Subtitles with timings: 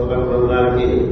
[0.00, 1.09] حکم اللہ کے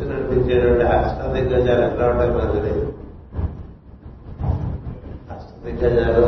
[0.00, 2.58] దృష్టి నడిపించేటువంటి అష్టదిగ్గజాలు ఎట్లా ఉంటాయి మనకు
[5.30, 6.22] అష్టదిగ్గజాలు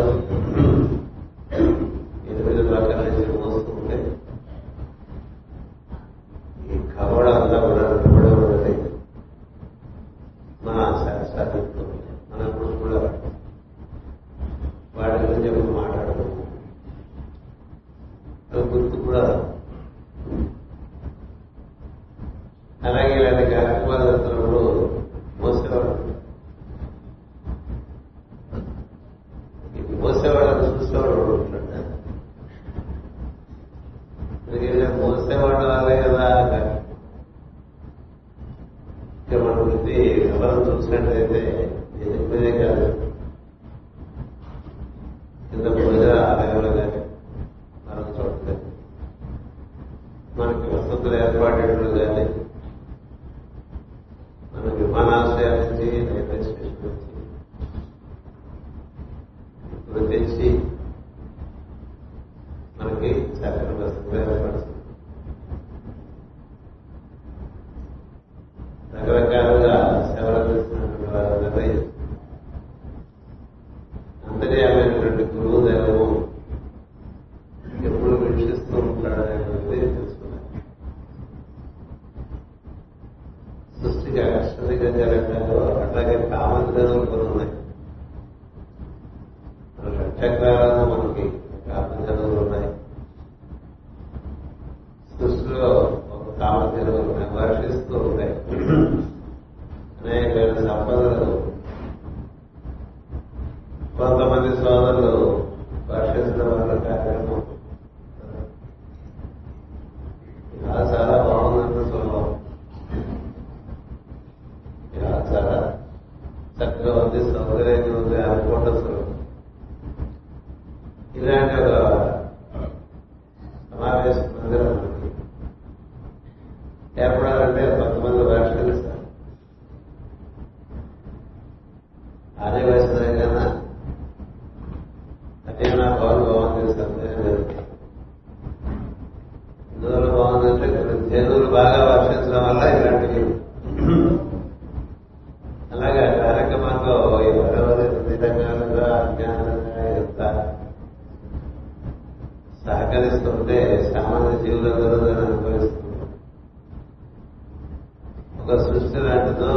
[159.13, 159.57] வேதாந்தத்தில்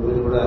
[0.00, 0.42] గురించి కూడా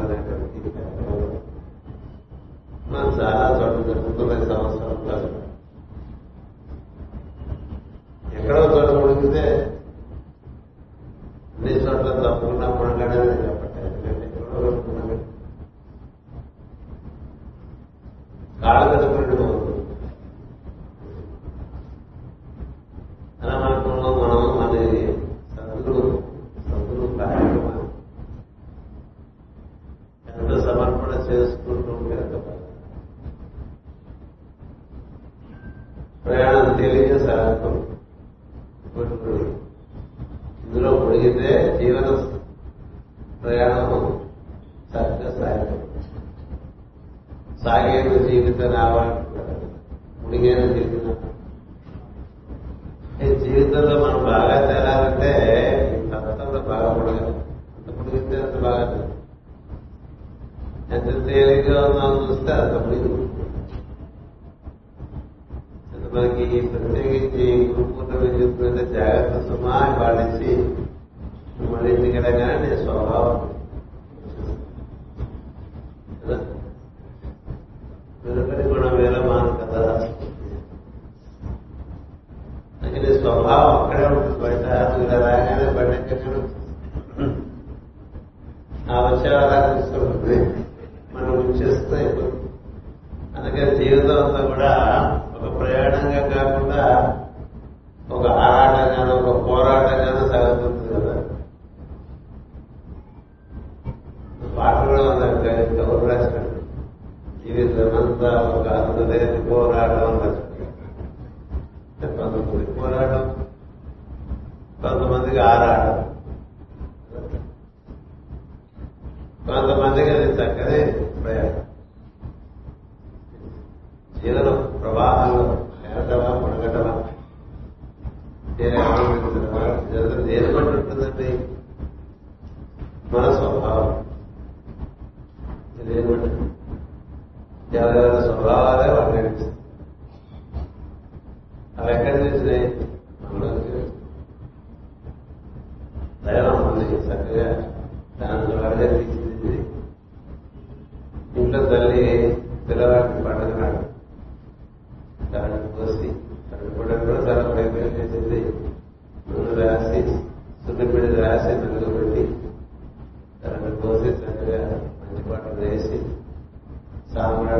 [0.00, 0.48] కార్యక్రమం
[2.90, 4.79] మనం చాలా చోట్ల జరుగుతున్న సంవత్సరం
[83.30, 84.29] స్వభావం అక్కడే ఉంటుంది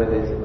[0.05, 0.40] través de eso.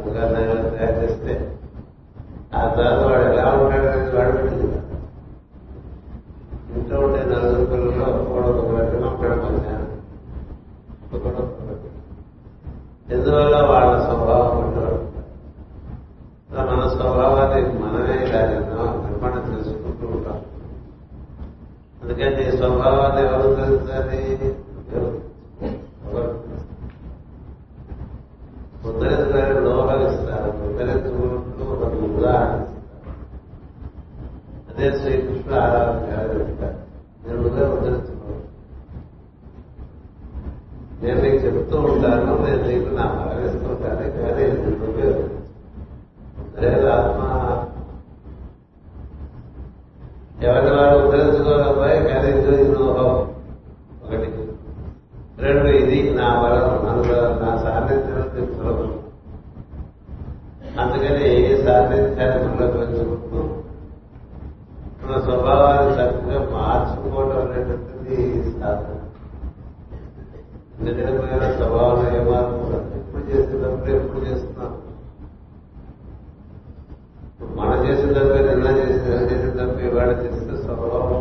[80.06, 81.12] వేళ చేస్తే సర్వం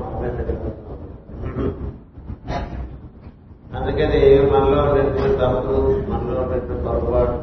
[3.76, 4.20] అందుకని
[4.52, 5.76] మనలో రెండు తప్పు
[6.10, 7.35] మనలో రెండు పొరపాటు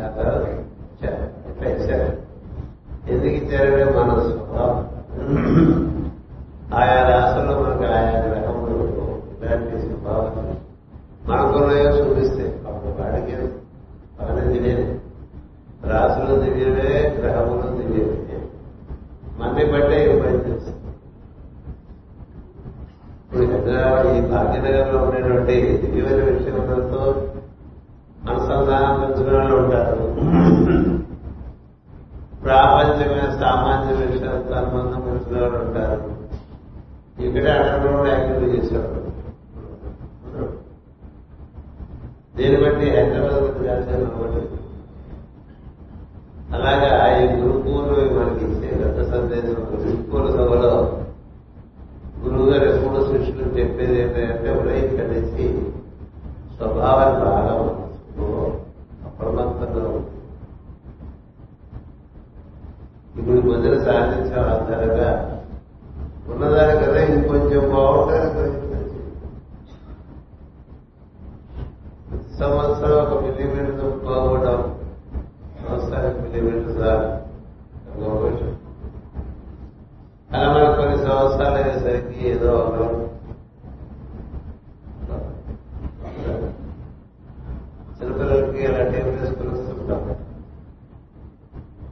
[0.00, 0.39] another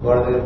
[0.09, 0.43] గోడ దగ్గర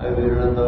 [0.00, 0.58] अविवृणत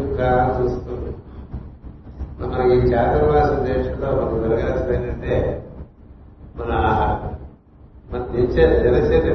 [0.00, 0.20] యొక్క
[0.56, 1.12] చూస్తుంది
[2.40, 5.34] మన ఈ చాతుర్మాస దేశంలో మనం జరగాల్సిందంటే
[6.56, 7.34] మన ఆహారం
[8.12, 9.32] మన నిత్య దినచర్య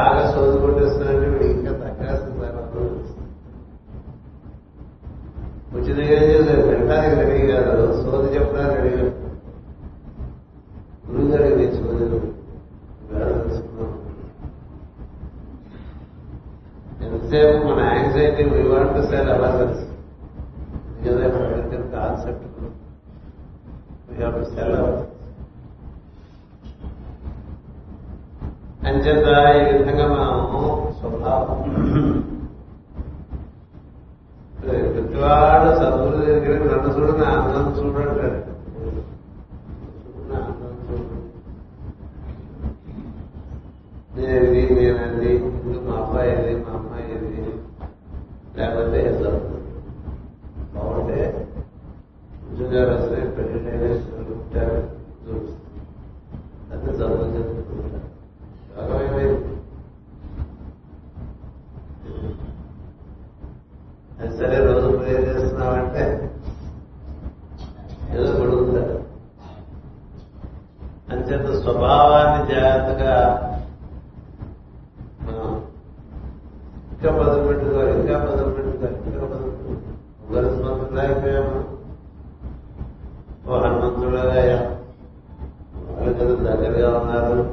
[0.00, 2.36] బాగా సోదు కొట్టేస్తున్నారంటే వీడు ఇంకా తగ్గేస్తుంది
[5.72, 9.09] వచ్చి దగ్గర చేసే పెట్టడానికి రెడీ కాదు సోది చెప్పడానికి రెడీ
[83.90, 84.50] നടത്തുന്നുള്ളതായ
[85.90, 87.48] അങ്ങനെ തന്നെ നല്ലവരാവുന്നാലും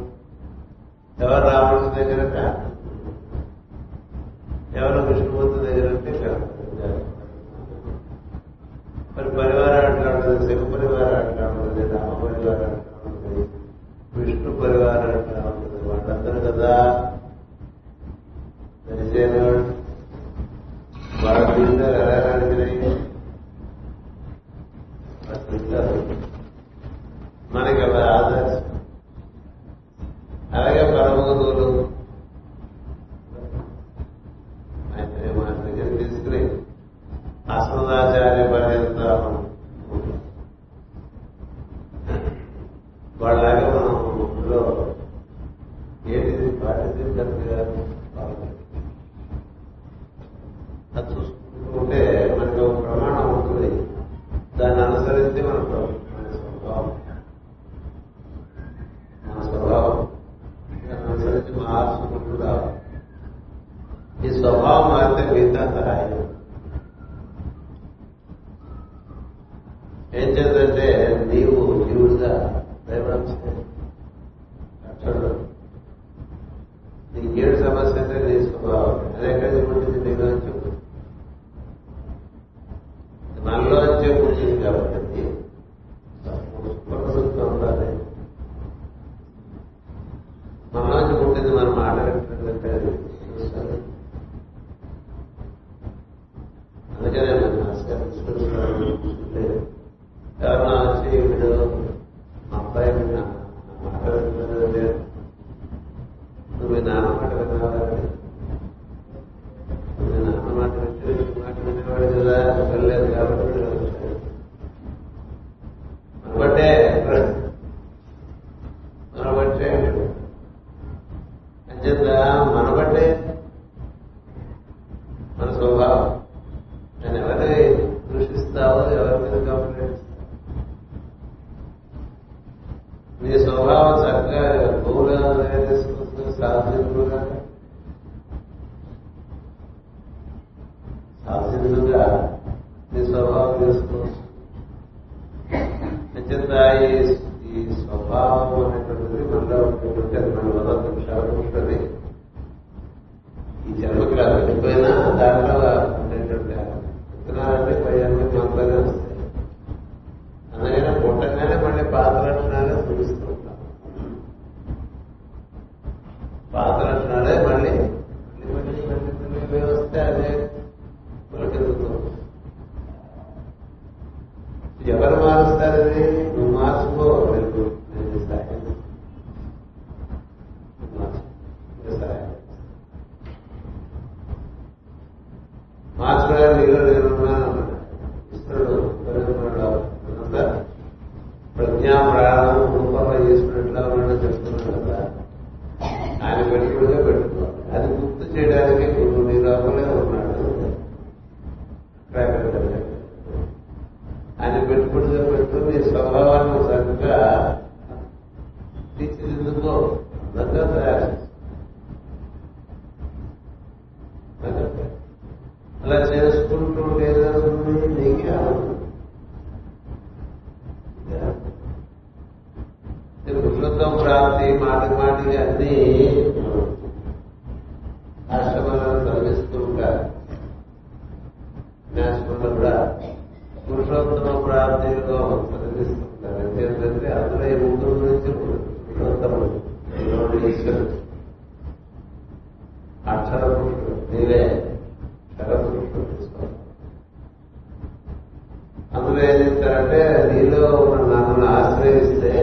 [248.97, 252.33] అందులో ఏం చెప్తారంటే నీలో ఉన్న నన్ను ఆశ్రయిస్తే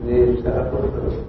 [0.00, 0.18] నీ
[0.70, 1.19] కొడుకు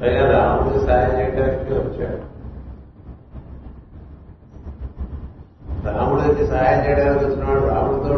[0.00, 2.24] పైగా రాముడు సాయం చేయడానికి వచ్చాడు
[5.86, 8.12] రాముడికి సాయం చేయడానికి వచ్చినవాడు రాముడితో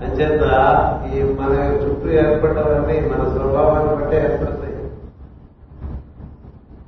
[0.00, 0.42] అంచేత
[1.14, 1.52] ఈ మన
[1.84, 4.72] చుట్టూ ఏర్పడవన్నీ మన స్వభావాన్ని బట్టే ఏర్పడతాయి.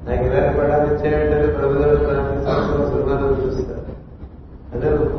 [0.08, 1.96] నాకు ఇలా పడాలి చేయటని ప్రభుత్వం
[2.86, 3.84] సుమారు చూస్తారు.
[4.74, 5.13] అదే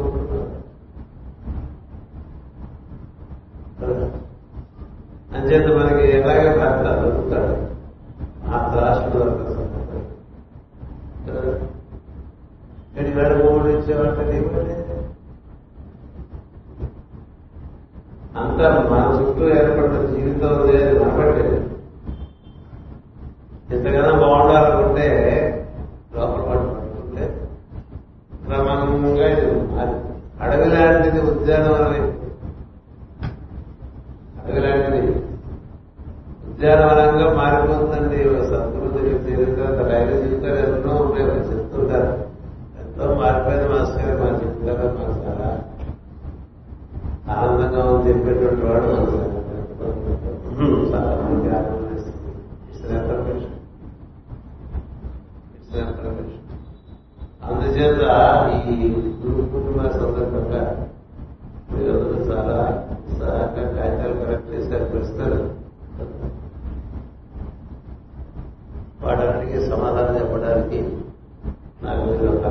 [71.86, 72.50] Nah, gue juga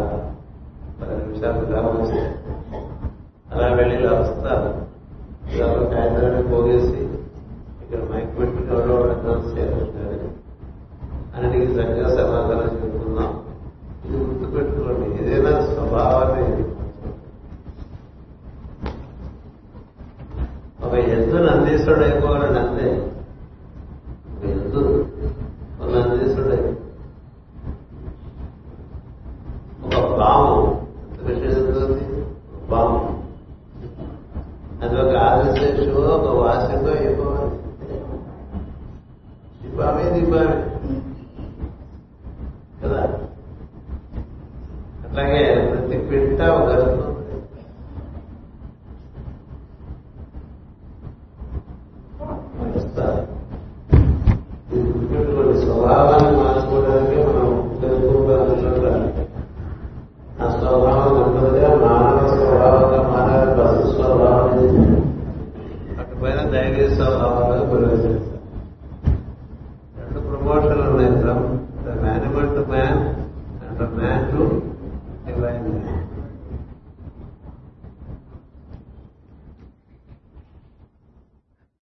[0.95, 2.07] pada bisa berdalam